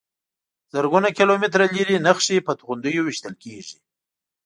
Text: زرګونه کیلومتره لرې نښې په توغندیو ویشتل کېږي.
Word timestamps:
زرګونه 0.73 1.09
کیلومتره 1.17 1.65
لرې 1.75 1.97
نښې 2.05 2.37
په 2.45 2.51
توغندیو 2.59 3.05
ویشتل 3.05 3.33
کېږي. 3.43 3.77